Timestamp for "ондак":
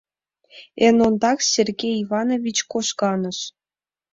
1.07-1.39